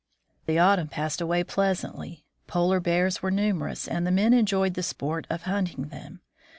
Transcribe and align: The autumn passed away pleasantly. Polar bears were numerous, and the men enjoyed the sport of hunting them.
The 0.47 0.57
autumn 0.57 0.87
passed 0.87 1.21
away 1.21 1.43
pleasantly. 1.43 2.25
Polar 2.47 2.79
bears 2.79 3.21
were 3.21 3.29
numerous, 3.29 3.87
and 3.87 4.07
the 4.07 4.09
men 4.09 4.33
enjoyed 4.33 4.73
the 4.73 4.81
sport 4.81 5.27
of 5.29 5.43
hunting 5.43 5.89
them. 5.89 6.21